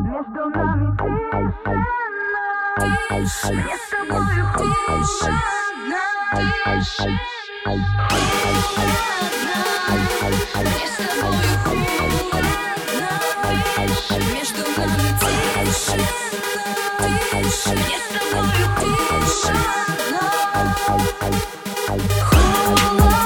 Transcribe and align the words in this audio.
Между 0.00 0.42
нами 0.50 0.86
тишина. 0.96 1.84
Я 2.80 3.76
с 3.76 3.90
тобою 3.90 4.42
тишина. 4.56 5.40
Тишина 6.64 7.20
Я 10.64 10.86
с 10.86 10.96
тобою 10.96 11.54
холодно 11.64 12.40
Между 14.32 14.64
нами 14.76 15.08
тишина 15.20 16.06
Тишина. 19.10 19.60
Холодно. 22.30 23.19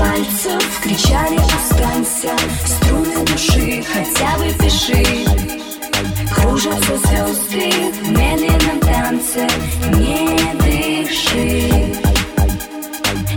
пальцев 0.00 0.80
кричали 0.82 1.38
«Останься!» 1.58 2.34
Струны 2.64 3.24
души 3.26 3.84
хотя 3.92 4.38
бы 4.38 4.52
пиши. 4.54 5.04
Кружатся 6.34 6.96
звезды 7.04 7.70
в 8.02 8.10
медленном 8.10 8.80
танце 8.80 9.46
Не 9.96 10.38
дыши. 10.62 11.68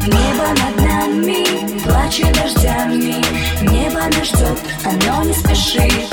Небо 0.08 0.48
над 0.62 0.76
нами 0.78 1.80
плачет 1.84 2.32
дождями. 2.34 3.16
Небо 3.62 4.02
нас 4.16 4.28
ждет, 4.28 4.60
оно 4.86 5.24
не 5.24 5.34
спешит. 5.34 6.10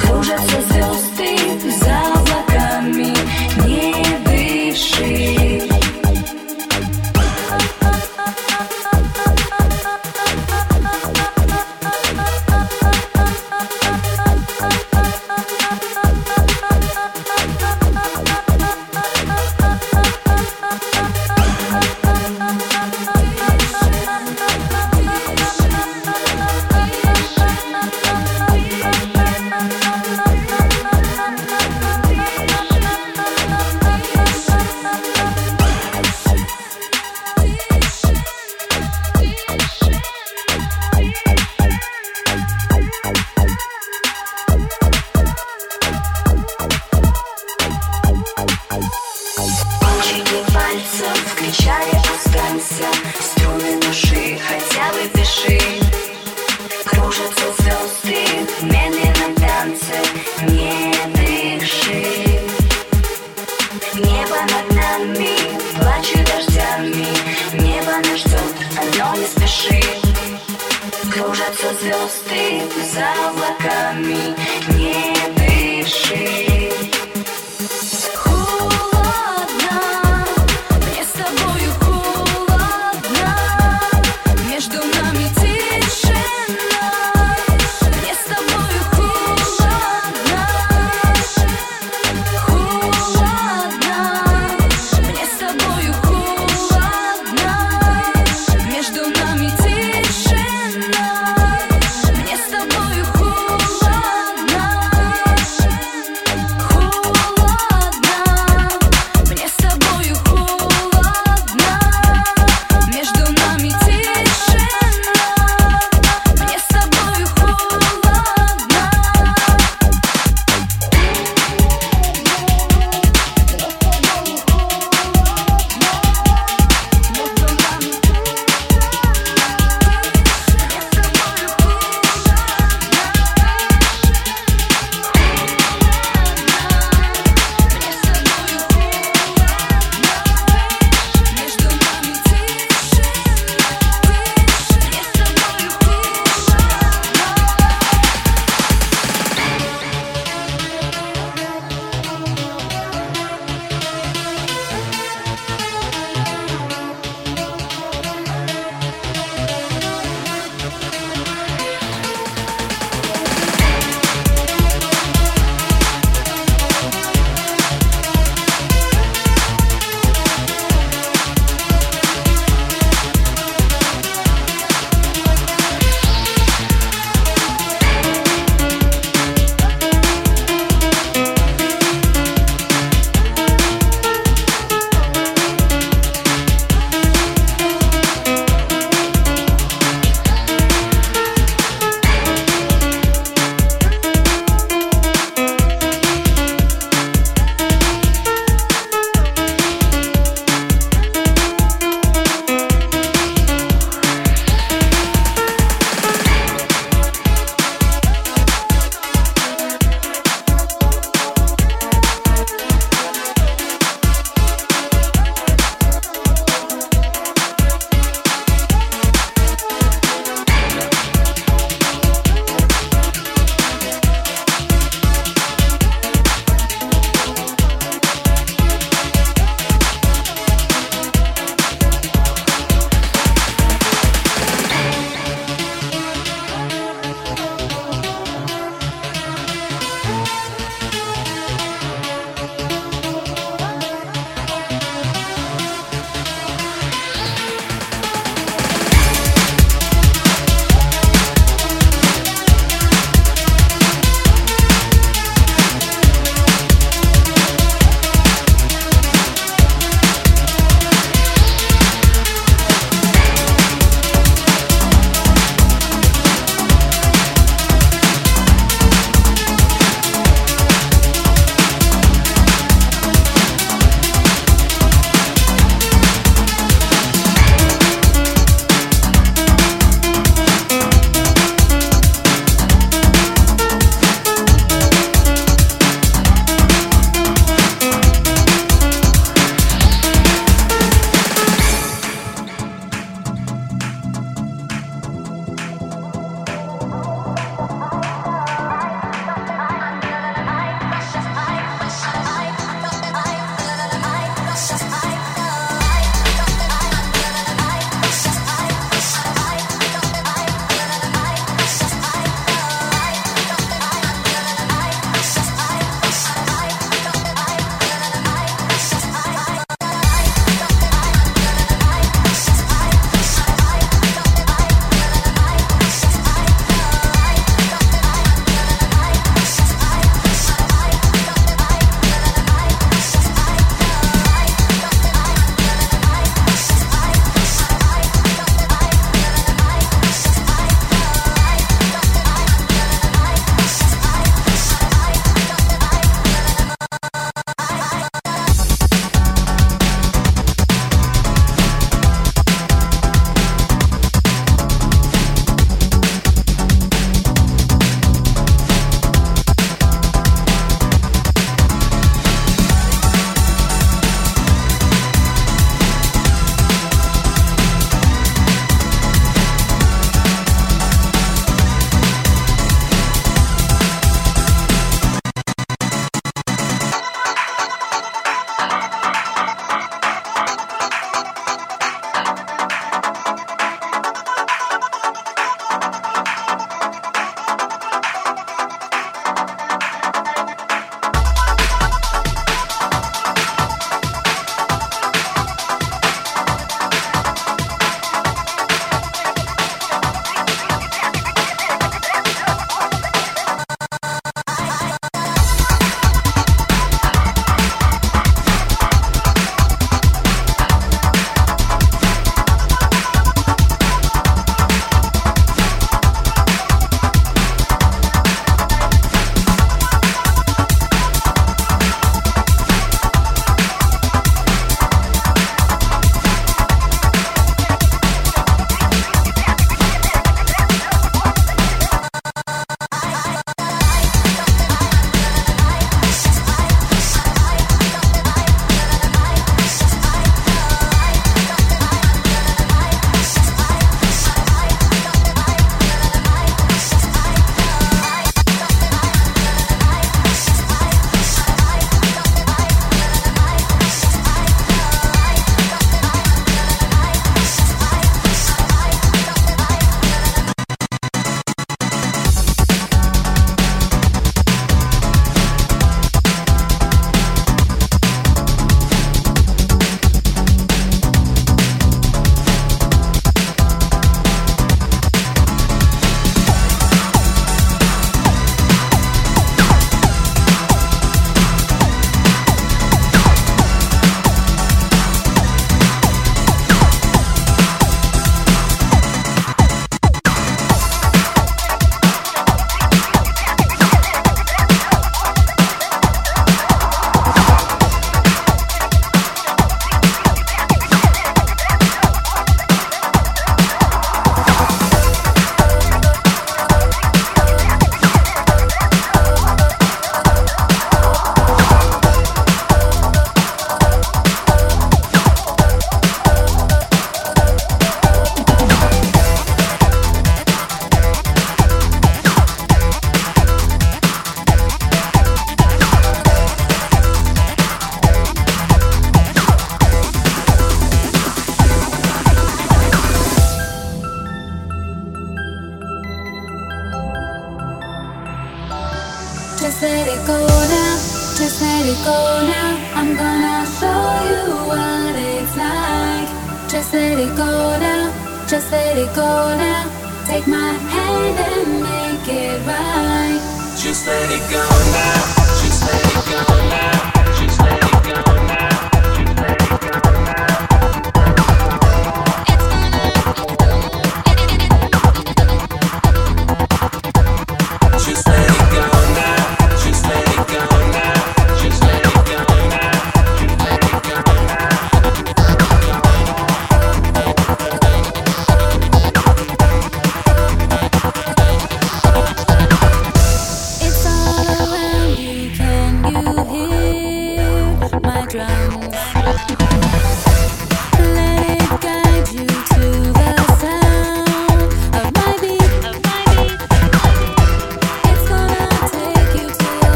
Кружатся 0.00 0.60
звезды 0.68 0.73